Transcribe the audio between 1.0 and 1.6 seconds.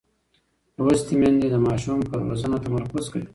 میندې د